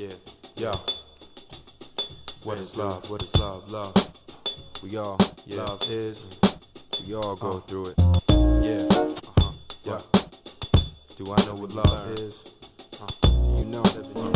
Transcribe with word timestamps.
Yeah, 0.00 0.08
yo. 0.56 0.72
What 2.44 2.56
is 2.56 2.74
love? 2.74 3.10
What 3.10 3.22
is 3.22 3.36
love? 3.38 3.70
Love. 3.70 3.94
We 4.82 4.96
all 4.96 5.18
yeah. 5.44 5.58
love 5.58 5.82
is. 5.90 6.26
We 7.06 7.14
all 7.14 7.36
go 7.36 7.50
uh, 7.50 7.60
through 7.60 7.88
it. 7.88 7.94
Yeah. 8.64 8.86
Uh-huh. 8.96 9.52
Yeah. 9.84 10.00
Do 11.18 11.30
I 11.30 11.44
know 11.44 11.60
what 11.60 11.72
love 11.72 12.18
is? 12.18 12.54
Uh, 12.98 13.06
do 13.20 13.58
you 13.58 13.66
know 13.66 13.82
that 13.82 14.06
you? 14.06 14.32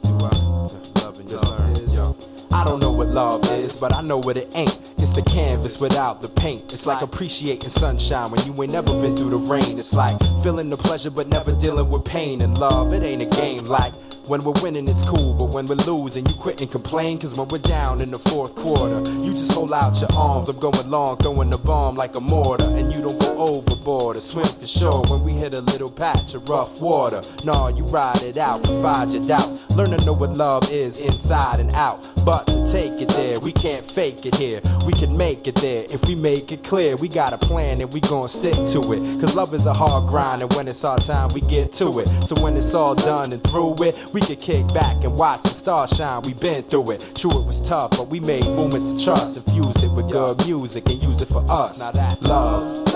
Do 0.00 0.24
I? 0.24 0.32
Yeah. 0.72 1.04
Love 1.04 1.18
and 1.18 1.30
love 1.30 1.78
is. 1.78 1.94
Yo. 1.94 2.16
I 2.50 2.64
don't 2.64 2.80
know 2.80 2.90
what 2.90 3.08
love 3.08 3.44
is, 3.52 3.76
but 3.76 3.94
I 3.94 4.00
know 4.00 4.16
what 4.16 4.38
it 4.38 4.48
ain't. 4.54 4.94
It's 4.96 5.12
the 5.12 5.20
canvas 5.30 5.78
without 5.78 6.22
the 6.22 6.28
paint. 6.30 6.72
It's 6.72 6.86
like 6.86 7.02
appreciating 7.02 7.68
sunshine 7.68 8.30
when 8.30 8.40
you 8.46 8.62
ain't 8.62 8.72
never 8.72 8.98
been 8.98 9.14
through 9.14 9.28
the 9.28 9.36
rain. 9.36 9.78
It's 9.78 9.92
like 9.92 10.18
feeling 10.42 10.70
the 10.70 10.78
pleasure 10.78 11.10
but 11.10 11.28
never 11.28 11.52
dealing 11.52 11.90
with 11.90 12.06
pain 12.06 12.40
and 12.40 12.56
love. 12.56 12.94
It 12.94 13.02
ain't 13.02 13.20
a 13.20 13.26
game 13.26 13.66
like 13.66 13.92
when 14.26 14.42
we're 14.42 14.60
winning, 14.62 14.88
it's 14.88 15.02
cool, 15.02 15.34
but 15.34 15.46
when 15.46 15.66
we're 15.66 15.74
losing, 15.86 16.24
you 16.26 16.34
quit 16.34 16.60
and 16.60 16.70
complain. 16.70 17.18
Cause 17.18 17.34
when 17.34 17.48
we're 17.48 17.58
down 17.58 18.00
in 18.00 18.10
the 18.10 18.18
fourth 18.18 18.54
quarter, 18.54 18.98
you 19.10 19.32
just 19.32 19.52
hold 19.52 19.72
out 19.72 20.00
your 20.00 20.10
arms. 20.16 20.48
I'm 20.48 20.58
going 20.58 20.90
long, 20.90 21.18
throwing 21.18 21.50
the 21.50 21.58
bomb 21.58 21.96
like 21.96 22.14
a 22.16 22.20
mortar. 22.20 22.64
And 22.64 22.92
you 22.92 23.02
don't 23.02 23.18
go 23.20 23.36
overboard 23.36 24.16
or 24.16 24.20
swim 24.20 24.46
for 24.46 24.66
sure 24.66 25.02
when 25.08 25.22
we 25.22 25.32
hit 25.32 25.54
a 25.54 25.60
little 25.60 25.90
patch 25.90 26.34
of 26.34 26.48
rough 26.48 26.80
water. 26.80 27.22
Nah, 27.44 27.68
you 27.68 27.84
ride 27.84 28.22
it 28.22 28.36
out, 28.36 28.62
provide 28.64 29.12
your 29.12 29.26
doubts. 29.26 29.68
Learn 29.70 29.90
to 29.90 30.04
know 30.04 30.12
what 30.12 30.30
love 30.30 30.70
is 30.70 30.96
inside 30.96 31.60
and 31.60 31.70
out. 31.72 32.06
But 32.24 32.46
to 32.46 32.66
take 32.66 33.02
it 33.02 33.08
there, 33.10 33.38
we 33.40 33.52
can't 33.52 33.88
fake 33.88 34.24
it 34.24 34.34
here. 34.36 34.60
We 34.86 34.92
can 34.94 35.14
make 35.16 35.46
it 35.46 35.56
there 35.56 35.84
if 35.90 36.06
we 36.06 36.14
make 36.14 36.50
it 36.52 36.64
clear. 36.64 36.96
We 36.96 37.08
got 37.08 37.32
a 37.32 37.38
plan 37.38 37.80
and 37.82 37.92
we 37.92 38.00
gon' 38.00 38.28
stick 38.28 38.54
to 38.54 38.92
it. 38.92 39.20
Cause 39.20 39.36
love 39.36 39.52
is 39.52 39.66
a 39.66 39.74
hard 39.74 40.08
grind, 40.08 40.40
and 40.40 40.52
when 40.54 40.66
it's 40.68 40.84
our 40.84 40.98
time, 40.98 41.30
we 41.34 41.42
get 41.42 41.72
to 41.74 41.98
it. 42.00 42.08
So 42.26 42.40
when 42.42 42.56
it's 42.56 42.72
all 42.72 42.94
done 42.94 43.32
and 43.32 43.42
through 43.44 43.76
it, 43.80 43.94
we 44.14 44.20
could 44.20 44.38
kick 44.38 44.66
back 44.72 45.02
and 45.02 45.16
watch 45.16 45.42
the 45.42 45.48
stars 45.48 45.90
shine. 45.90 46.22
We 46.22 46.34
been 46.34 46.62
through 46.62 46.92
it. 46.92 47.12
True, 47.16 47.32
it 47.32 47.44
was 47.44 47.60
tough, 47.60 47.90
but 47.90 48.08
we 48.08 48.20
made 48.20 48.46
moments 48.46 48.92
to 48.92 49.04
trust. 49.04 49.36
Infused 49.36 49.82
it 49.82 49.90
with 49.90 50.10
good 50.10 50.38
music 50.46 50.88
and 50.88 51.02
use 51.02 51.20
it 51.20 51.26
for 51.26 51.44
us. 51.50 51.80
Now 51.80 51.90
that's 51.90 52.22
love. 52.22 52.86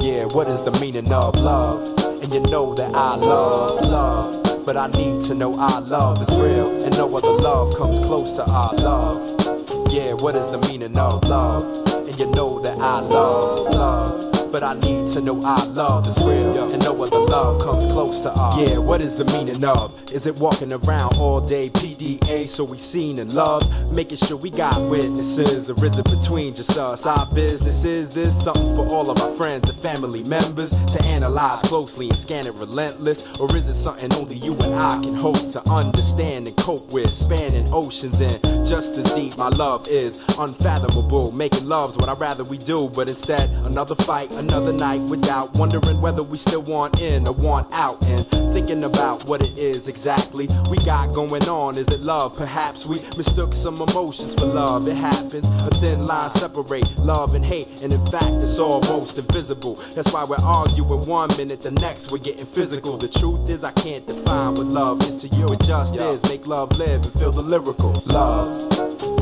Yeah, 0.00 0.26
what 0.26 0.48
is 0.48 0.62
the 0.62 0.70
meaning 0.80 1.12
of 1.12 1.34
love? 1.34 1.82
And 2.22 2.32
you 2.32 2.40
know 2.52 2.74
that 2.76 2.94
I 2.94 3.16
love 3.16 3.84
love. 3.86 4.64
But 4.64 4.76
I 4.76 4.86
need 4.86 5.20
to 5.22 5.34
know 5.34 5.58
our 5.58 5.80
love 5.80 6.22
is 6.22 6.34
real. 6.36 6.84
And 6.84 6.96
no 6.96 7.14
other 7.16 7.32
love 7.32 7.74
comes 7.76 7.98
close 7.98 8.32
to 8.34 8.44
our 8.48 8.74
love. 8.74 9.92
Yeah, 9.92 10.12
what 10.12 10.36
is 10.36 10.48
the 10.48 10.58
meaning 10.68 10.96
of 10.96 11.24
love? 11.24 11.88
And 12.06 12.16
you 12.20 12.30
know 12.30 12.60
that 12.60 12.78
I 12.78 13.00
love 13.00 13.74
love. 13.74 14.27
But 14.50 14.62
I 14.62 14.74
need 14.74 15.08
to 15.08 15.20
no 15.20 15.44
our 15.44 15.66
love 15.66 16.06
is 16.06 16.18
real 16.24 16.72
and 16.72 16.82
know 16.82 17.02
other 17.02 17.20
love 17.20 17.60
comes 17.60 17.84
close 17.86 18.20
to 18.20 18.32
our. 18.32 18.60
Yeah, 18.60 18.78
what 18.78 19.00
is 19.00 19.16
the 19.16 19.24
meaning 19.26 19.62
of? 19.64 19.94
Is 20.10 20.26
it 20.26 20.36
walking 20.36 20.72
around 20.72 21.16
all 21.18 21.40
day 21.40 21.68
PDA 21.68 22.48
so 22.48 22.64
we 22.64 22.78
seen 22.78 23.18
and 23.18 23.32
loved? 23.34 23.92
Making 23.92 24.16
sure 24.16 24.36
we 24.36 24.50
got 24.50 24.80
witnesses, 24.88 25.70
or 25.70 25.84
is 25.84 25.98
it 25.98 26.04
between 26.04 26.54
just 26.54 26.78
us? 26.78 27.04
Our 27.04 27.26
business 27.34 27.84
is 27.84 28.10
this 28.10 28.42
something 28.42 28.74
for 28.74 28.86
all 28.86 29.10
of 29.10 29.20
our 29.20 29.32
friends 29.32 29.68
and 29.68 29.78
family 29.78 30.24
members 30.24 30.70
to 30.70 31.04
analyze 31.04 31.60
closely 31.62 32.08
and 32.08 32.16
scan 32.16 32.46
it 32.46 32.54
relentless? 32.54 33.38
Or 33.38 33.54
is 33.54 33.68
it 33.68 33.74
something 33.74 34.12
only 34.14 34.36
you 34.36 34.52
and 34.52 34.74
I 34.74 35.00
can 35.02 35.14
hope 35.14 35.50
to 35.50 35.68
understand 35.68 36.48
and 36.48 36.56
cope 36.56 36.90
with? 36.90 37.12
Spanning 37.12 37.68
oceans 37.72 38.20
and 38.20 38.42
just 38.66 38.96
as 38.96 39.12
deep, 39.14 39.36
my 39.36 39.48
love 39.48 39.88
is 39.88 40.24
unfathomable. 40.38 41.32
Making 41.32 41.68
love's 41.68 41.96
what 41.96 42.08
I'd 42.08 42.20
rather 42.20 42.44
we 42.44 42.58
do, 42.58 42.88
but 42.88 43.08
instead, 43.08 43.50
another 43.64 43.94
fight 43.94 44.30
another 44.38 44.72
night 44.72 45.00
without 45.02 45.52
wondering 45.54 46.00
whether 46.00 46.22
we 46.22 46.38
still 46.38 46.62
want 46.62 47.00
in 47.00 47.26
or 47.26 47.34
want 47.34 47.72
out 47.74 48.00
and 48.06 48.26
thinking 48.52 48.84
about 48.84 49.24
what 49.24 49.42
it 49.42 49.58
is 49.58 49.88
exactly 49.88 50.48
we 50.70 50.78
got 50.78 51.12
going 51.12 51.42
on. 51.48 51.76
Is 51.76 51.88
it 51.88 52.00
love? 52.00 52.36
Perhaps 52.36 52.86
we 52.86 52.96
mistook 53.16 53.52
some 53.52 53.80
emotions 53.80 54.34
for 54.34 54.46
love. 54.46 54.86
It 54.88 54.96
happens. 54.96 55.48
A 55.62 55.70
thin 55.80 56.06
line 56.06 56.30
separate 56.30 56.96
love 56.98 57.34
and 57.34 57.44
hate, 57.44 57.82
and 57.82 57.92
in 57.92 58.06
fact, 58.06 58.30
it's 58.42 58.58
almost 58.58 59.18
invisible. 59.18 59.74
That's 59.94 60.12
why 60.12 60.24
we're 60.24 60.36
arguing 60.36 61.06
one 61.06 61.28
minute, 61.36 61.62
the 61.62 61.72
next 61.72 62.12
we're 62.12 62.18
getting 62.18 62.46
physical. 62.46 62.96
The 62.96 63.08
truth 63.08 63.48
is, 63.50 63.64
I 63.64 63.72
can't 63.72 64.06
define 64.06 64.54
what 64.54 64.66
love 64.66 65.02
is 65.02 65.16
to 65.16 65.28
you. 65.28 65.46
It 65.46 65.62
just 65.62 65.96
is. 65.96 66.22
Make 66.28 66.46
love 66.46 66.76
live 66.78 67.04
and 67.04 67.12
feel 67.14 67.32
the 67.32 67.42
lyricals. 67.42 68.10
Love. 68.12 68.68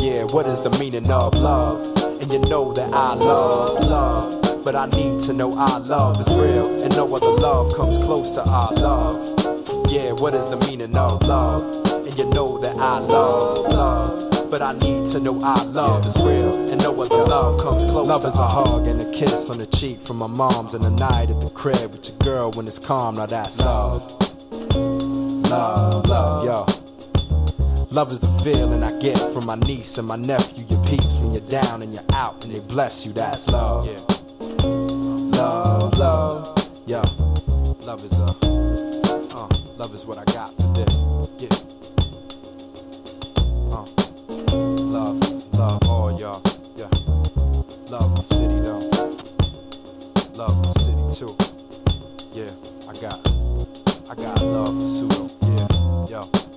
Yeah, 0.01 0.25
what 0.25 0.47
is 0.47 0.61
the 0.61 0.71
meaning 0.79 1.11
of 1.11 1.35
love? 1.35 1.81
And 2.21 2.31
you 2.31 2.39
know 2.51 2.73
that 2.75 2.93
I 2.93 3.15
love 3.15 3.85
love. 3.85 4.46
But 4.67 4.75
I 4.75 4.87
need 4.87 5.21
to 5.21 5.33
know 5.33 5.57
our 5.57 5.79
love 5.79 6.21
is 6.21 6.35
real, 6.35 6.83
and 6.83 6.93
no 6.97 7.15
other 7.15 7.31
love 7.41 7.73
comes 7.77 7.99
close 7.99 8.33
to 8.33 8.43
our 8.43 8.73
love. 8.73 9.23
Yeah, 9.89 10.11
what 10.11 10.35
is 10.35 10.49
the 10.49 10.57
meaning 10.67 10.97
of 10.97 11.23
love? 11.23 11.87
And 12.05 12.19
you 12.19 12.25
know 12.31 12.59
that 12.59 12.77
I 12.77 12.99
love 12.99 13.59
love. 13.73 14.51
But 14.51 14.63
I 14.63 14.73
need 14.73 15.07
to 15.13 15.21
know 15.21 15.41
our 15.41 15.65
love 15.67 16.05
is 16.05 16.21
real, 16.21 16.69
and 16.69 16.83
no 16.83 17.01
other 17.01 17.25
love 17.27 17.61
comes 17.61 17.85
close 17.85 18.09
love 18.09 18.23
to 18.23 18.27
is 18.27 18.39
a 18.39 18.49
hug 18.49 18.89
and 18.89 19.01
a 19.01 19.11
kiss 19.13 19.49
on 19.51 19.59
the 19.59 19.67
cheek 19.67 20.01
from 20.01 20.17
my 20.17 20.27
mom's, 20.27 20.75
and 20.75 20.85
a 20.85 20.91
night 20.91 21.31
at 21.31 21.41
the 21.41 21.51
crib 21.51 21.93
with 21.93 22.09
your 22.09 22.19
girl 22.19 22.51
when 22.51 22.67
it's 22.67 22.81
calm. 22.81 23.15
Now 23.15 23.27
that's 23.27 23.61
love. 23.61 24.03
Love, 25.49 26.09
love, 26.09 26.45
yo. 26.45 26.67
Love 27.93 28.11
is 28.11 28.19
the 28.19 28.41
feeling 28.43 28.83
I 28.83 28.99
get 28.99 29.17
from 29.33 29.47
my 29.47 29.55
niece 29.55 29.97
and 29.97 30.09
my 30.09 30.17
nephew. 30.17 30.65
Your 30.69 30.85
peeps 30.87 31.21
when 31.21 31.35
you're 31.35 31.49
down 31.63 31.83
and 31.83 31.95
you're 31.95 32.13
out, 32.15 32.45
and 32.45 32.53
they 32.53 32.59
bless 32.59 33.07
you. 33.07 33.13
That's 33.13 33.49
love. 33.49 33.87
Yeah 33.87 34.16
love, 35.37 35.99
love. 35.99 36.83
Yeah, 36.87 37.03
love 37.85 38.05
is 38.05 38.13
uh, 38.19 38.25
uh, 39.35 39.49
love 39.77 39.95
is 39.95 40.05
what 40.07 40.19
I 40.19 40.25
got 40.33 40.51
for 40.57 40.73
this. 40.75 40.95
Yeah. 41.39 41.49
Uh, 43.73 43.85
love, 44.83 45.55
love 45.55 45.83
all 45.89 46.19
y'all. 46.19 46.43
Yeah, 46.77 46.89
love 47.91 48.17
my 48.17 48.23
city 48.23 48.61
though. 48.61 48.81
Love 50.35 50.57
my 50.65 50.73
city 50.83 51.05
too. 51.17 51.37
Yeah, 52.33 52.51
I 52.89 52.95
got, 53.01 53.19
I 54.11 54.15
got 54.15 54.43
love 54.43 54.75
for 54.81 54.87
Pseudo. 54.87 55.29
Yeah, 55.43 56.23
yo. 56.23 56.56